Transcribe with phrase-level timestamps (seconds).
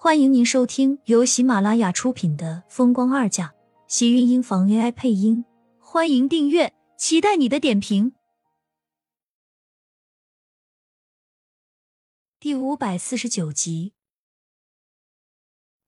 [0.00, 3.46] 欢迎您收听由喜马拉雅出品的《风光二嫁》，
[3.88, 5.44] 喜运音房 AI 配音。
[5.80, 8.12] 欢迎订阅，期待你的点评。
[12.38, 13.92] 第五百四十九集，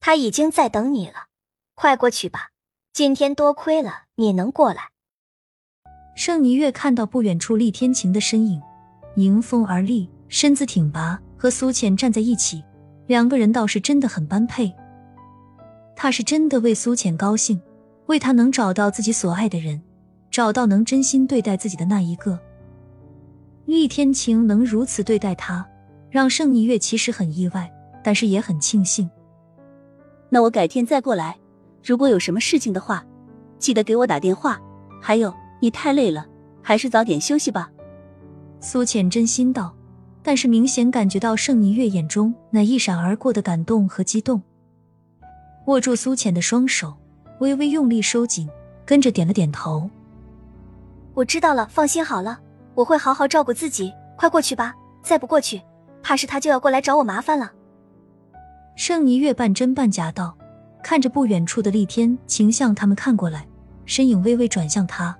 [0.00, 1.28] 他已经在等你了，
[1.76, 2.50] 快过去吧。
[2.92, 4.90] 今天多亏了你能过来。
[6.16, 8.60] 盛霓月看到不远处厉天晴的身影，
[9.14, 12.64] 迎风而立，身子挺拔，和苏浅站在一起。
[13.12, 14.74] 两个人倒是真的很般配，
[15.94, 17.60] 他是真的为苏浅高兴，
[18.06, 19.82] 为他能找到自己所爱的人，
[20.30, 22.40] 找到能真心对待自己的那一个。
[23.66, 25.68] 厉天晴能如此对待他，
[26.08, 27.70] 让盛霓月其实很意外，
[28.02, 29.10] 但是也很庆幸。
[30.30, 31.36] 那我改天再过来，
[31.84, 33.04] 如果有什么事情的话，
[33.58, 34.58] 记得给我打电话。
[35.02, 36.26] 还有，你太累了，
[36.62, 37.70] 还是早点休息吧。
[38.58, 39.76] 苏浅真心道。
[40.22, 44.40] 但是明显感觉到盛霓月眼中那一闪而过的感动和激动，
[45.66, 46.94] 握住苏浅的双手，
[47.40, 48.48] 微微用力收紧，
[48.86, 49.90] 跟着点了点头。
[51.14, 52.38] 我知道了，放心好了，
[52.74, 53.92] 我会好好照顾自己。
[54.16, 55.60] 快过去吧，再不过去，
[56.02, 57.52] 怕是他就要过来找我麻烦了。
[58.76, 60.36] 盛霓月半真半假道，
[60.82, 63.46] 看着不远处的厉天晴向他们看过来，
[63.84, 65.16] 身影微微转向他。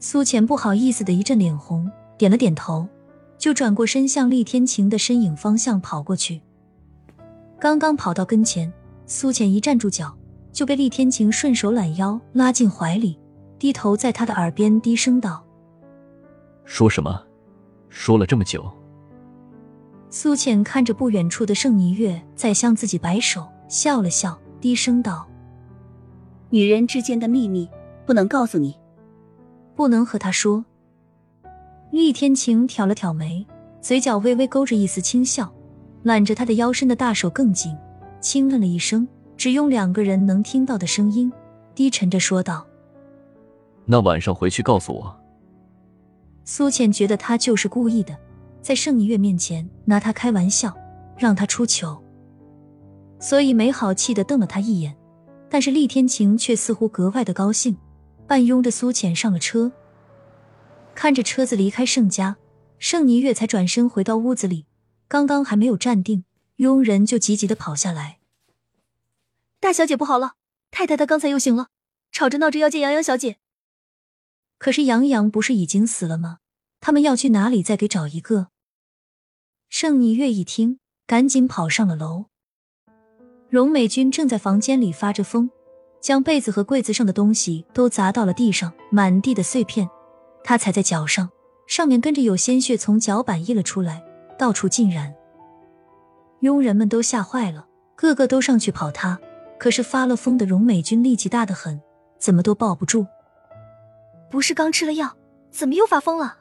[0.00, 2.86] 苏浅不好意思的一阵脸红，点了点头。
[3.38, 6.40] 就转过身向厉天晴的身影方向跑过去。
[7.58, 8.72] 刚刚跑到跟前，
[9.06, 10.16] 苏浅一站住脚，
[10.52, 13.18] 就被厉天晴顺手揽腰拉进怀里，
[13.58, 15.44] 低头在他的耳边低声道
[16.64, 17.22] ：“说什么？
[17.88, 18.70] 说了这么久。”
[20.10, 25.26] 苏浅看着不远处的盛霓月在向自己摆手，笑了笑，低声道
[26.50, 27.68] ：“女人之间的秘密
[28.06, 28.76] 不能告诉你，
[29.74, 30.64] 不能和他说。”
[31.96, 33.46] 厉天晴挑了挑眉，
[33.80, 35.50] 嘴角微微勾着一丝轻笑，
[36.02, 37.74] 揽着他的腰身的大手更紧，
[38.20, 41.32] 轻嗯了一声，只用两个人能听到的声音，
[41.74, 42.66] 低沉着说道
[43.86, 45.16] ：“那晚上回去告诉我。”
[46.44, 48.14] 苏浅觉得他就是故意的，
[48.60, 50.76] 在盛一月面前拿他开玩笑，
[51.16, 51.98] 让他出糗，
[53.18, 54.94] 所以没好气的瞪了他一眼。
[55.48, 57.74] 但是厉天晴却似乎格外的高兴，
[58.26, 59.72] 半拥着苏浅上了车。
[60.96, 62.38] 看着车子离开盛家，
[62.78, 64.64] 盛霓月才转身回到屋子里。
[65.06, 66.24] 刚刚还没有站定，
[66.56, 68.18] 佣人就急急的跑下来
[69.60, 70.32] ：“大小姐不好了，
[70.70, 71.68] 太太她刚才又醒了，
[72.10, 73.36] 吵着闹着要见杨洋小姐。”
[74.58, 76.38] 可是杨洋不是已经死了吗？
[76.80, 78.48] 他们要去哪里再给找一个？
[79.68, 82.26] 盛霓月一听，赶紧跑上了楼。
[83.50, 85.50] 荣美君正在房间里发着疯，
[86.00, 89.88] 将被子和柜子上的东西都砸到了地上，满地的碎片。
[90.46, 91.28] 他踩在脚上，
[91.66, 94.00] 上面跟着有鲜血从脚板溢了出来，
[94.38, 95.12] 到处浸染。
[96.38, 99.18] 佣人们都吓坏了，个个都上去跑他。
[99.58, 101.80] 可是发了疯的荣美君力气大得很，
[102.20, 103.04] 怎么都抱不住。
[104.30, 105.16] 不是刚吃了药，
[105.50, 106.36] 怎么又发疯了？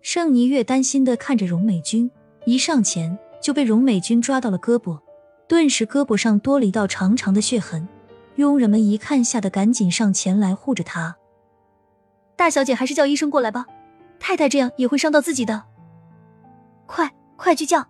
[0.00, 2.10] 盛霓月担心的看着荣美君，
[2.46, 4.98] 一上前就被荣美君抓到了胳膊，
[5.46, 7.86] 顿时胳膊上多了一道长长的血痕。
[8.36, 11.18] 佣人们一看，吓得赶紧上前来护着他。
[12.36, 13.66] 大小姐还是叫医生过来吧，
[14.18, 15.64] 太太这样也会伤到自己的。
[16.86, 17.86] 快快去叫！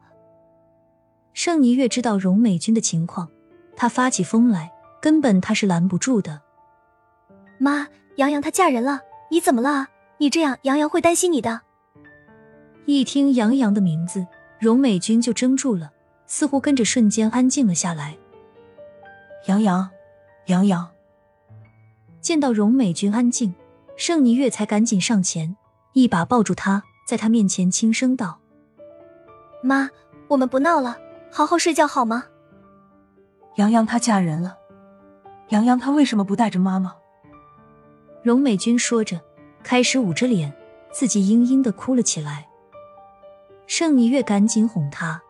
[1.32, 3.30] 盛霓月知道荣美君的情况，
[3.74, 4.70] 她发起疯来，
[5.00, 6.42] 根本她是拦不住的。
[7.58, 7.86] 妈，
[8.16, 9.00] 杨洋她嫁人了，
[9.30, 9.88] 你怎么了？
[10.18, 11.62] 你这样，杨洋会担心你的。
[12.84, 14.26] 一听杨洋的名字，
[14.58, 15.90] 荣美君就怔住了，
[16.26, 18.16] 似乎跟着瞬间安静了下来。
[19.46, 19.88] 杨洋，
[20.46, 20.88] 杨洋，
[22.20, 23.54] 见到荣美君安静。
[23.96, 25.56] 盛霓月才赶紧上前，
[25.92, 28.40] 一把抱住他，在他面前轻声道
[29.62, 29.90] ：“妈，
[30.28, 30.98] 我们不闹了，
[31.30, 32.24] 好好睡觉好吗？”
[33.56, 34.56] 洋洋她嫁人了，
[35.50, 36.94] 洋洋她为什么不带着妈妈？
[38.22, 39.20] 荣美君说着，
[39.62, 40.52] 开始捂着脸，
[40.90, 42.48] 自己嘤嘤的哭了起来。
[43.66, 45.20] 盛霓月赶紧哄她：“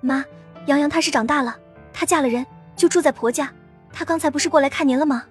[0.00, 0.24] 妈，
[0.66, 1.56] 洋洋她是长大了，
[1.92, 2.44] 她嫁了人
[2.74, 3.52] 就住在婆家，
[3.92, 5.26] 她刚才不是过来看您了吗？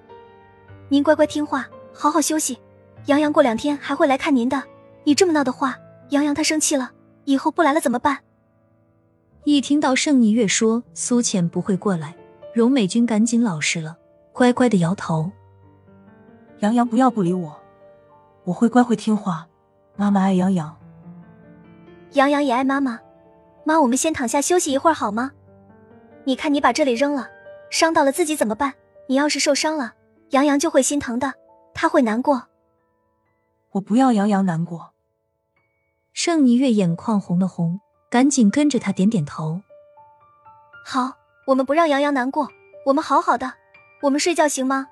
[0.88, 2.60] 您乖乖听话。”好好休息，
[3.06, 4.62] 杨洋过两天还会来看您的。
[5.04, 5.78] 你这么闹的话，
[6.10, 6.92] 杨洋他生气了，
[7.26, 8.20] 以后不来了怎么办？
[9.44, 12.16] 一听到盛霓月说苏浅不会过来，
[12.54, 13.98] 荣美君赶紧老实了，
[14.32, 15.32] 乖乖的摇头。
[16.60, 17.56] 杨洋不要不理我，
[18.44, 19.48] 我会乖会听话。
[19.96, 20.78] 妈妈爱杨洋，
[22.14, 23.00] 杨洋也爱妈妈。
[23.64, 25.32] 妈，我们先躺下休息一会儿好吗？
[26.24, 27.28] 你看你把这里扔了，
[27.72, 28.74] 伤到了自己怎么办？
[29.08, 29.94] 你要是受伤了，
[30.30, 31.34] 杨洋就会心疼的。
[31.74, 32.48] 他会难过，
[33.72, 34.94] 我不要杨洋难过。
[36.14, 37.80] 盛霓月眼眶红了红，
[38.10, 39.62] 赶紧跟着他点点头。
[40.86, 41.14] 好，
[41.48, 42.50] 我们不让杨洋难过，
[42.88, 43.54] 我们好好的，
[44.02, 44.88] 我们睡觉行吗？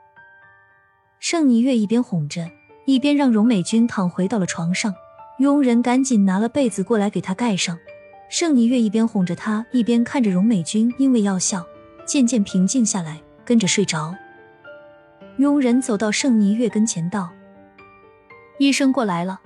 [1.19, 2.49] 盛霓月一边哄着，
[2.85, 4.93] 一边让荣美君躺回到了床上。
[5.39, 7.77] 佣人赶紧拿了被子过来给她盖上。
[8.29, 11.65] 盛霓月一边哄着她，一边看着荣美君因为药效
[12.05, 14.15] 渐渐平静下来，跟着睡着。
[15.39, 17.30] 佣人走到盛尼月跟前道
[18.59, 19.39] ：“医生过来了。”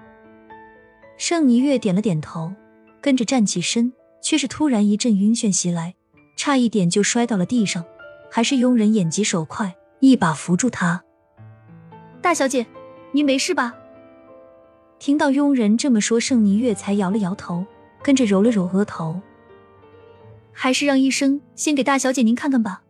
[1.17, 2.51] 盛尼月点了点头，
[2.99, 5.93] 跟着站起身，却是突然一阵晕眩袭来，
[6.35, 7.85] 差一点就摔到了地上。
[8.31, 11.03] 还是佣人眼疾手快，一把扶住她。
[12.23, 12.65] 大小姐，
[13.11, 13.75] 您没事吧？
[14.97, 17.63] 听到佣人这么说，盛尼月才摇了摇头，
[18.01, 19.21] 跟着揉了揉额头。
[20.51, 22.81] 还是让医生先给大小姐您看看吧。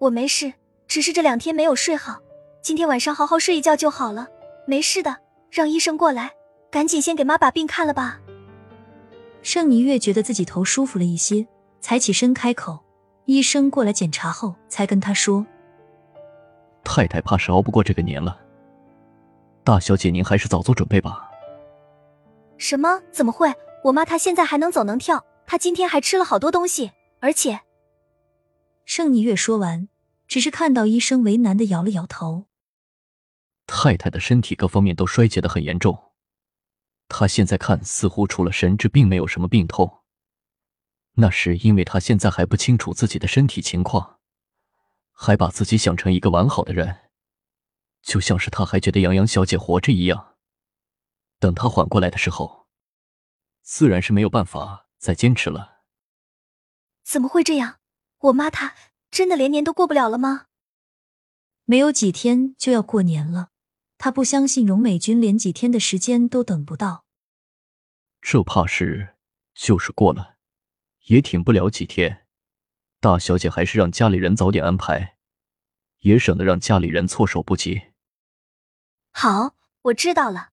[0.00, 0.52] 我没事，
[0.88, 2.18] 只是这两天没有睡好，
[2.62, 4.26] 今天晚上好好睡一觉就好了，
[4.66, 5.18] 没事的。
[5.50, 6.32] 让医生过来，
[6.70, 8.20] 赶紧先给妈把病看了吧。
[9.42, 11.46] 盛尼月觉得自己头舒服了一些，
[11.80, 12.78] 才起身开口。
[13.26, 15.46] 医生过来检查后，才跟他说。
[16.84, 18.38] 太太怕是熬不过这个年了，
[19.64, 21.30] 大小姐您还是早做准备吧。
[22.56, 23.00] 什么？
[23.12, 23.52] 怎么会？
[23.84, 27.60] 我妈她现在还能走能跳，她今天还吃了好多东西，而且……
[28.84, 29.88] 盛尼月说完，
[30.28, 32.46] 只是看到医生为难的摇了摇头。
[33.66, 36.12] 太太的身体各方面都衰竭的很严重，
[37.08, 40.04] 她现在看似乎除了神志并没有什么病痛，
[41.14, 44.20] 那是因为她现在还不清楚自己的身体情况。
[45.20, 47.10] 还把自己想成一个完好的人，
[48.02, 50.36] 就像是她还觉得杨洋小姐活着一样。
[51.40, 52.68] 等她缓过来的时候，
[53.62, 55.82] 自然是没有办法再坚持了。
[57.02, 57.80] 怎么会这样？
[58.18, 58.76] 我妈她
[59.10, 60.46] 真的连年都过不了了吗？
[61.64, 63.50] 没有几天就要过年了，
[63.98, 67.04] 他不相信荣美君连几天的时间都等不到。
[68.20, 69.16] 这怕是
[69.54, 70.36] 就是过了，
[71.06, 72.26] 也挺不了几天。
[73.00, 75.16] 大小姐还是让家里人早点安排，
[76.00, 77.92] 也省得让家里人措手不及。
[79.12, 80.50] 好，我知道了。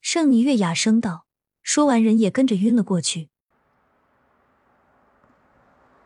[0.00, 1.26] 盛霓月哑声道，
[1.62, 3.28] 说完人也跟着晕了过去。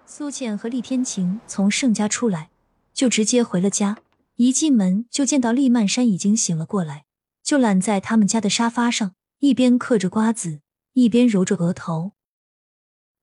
[0.06, 2.50] 苏浅和厉天晴从盛家出来，
[2.92, 3.98] 就直接回了家。
[4.36, 7.06] 一进门就见到厉曼山已经醒了过来，
[7.42, 10.60] 就懒在他们家的沙发上，一边嗑着瓜子，
[10.92, 12.12] 一边揉着额头。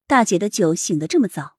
[0.08, 1.58] 大姐的酒醒得这么早。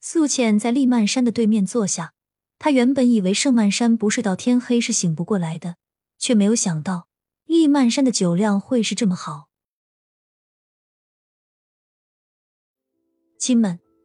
[0.00, 2.12] 素浅在厉曼山的对面坐下，
[2.58, 5.76] 她原本以为盛曼山不睡到天黑是醒不过来的，
[6.18, 7.08] 却没有想到
[7.44, 9.48] 厉曼山的酒量会是这么好。
[13.38, 13.78] 亲们，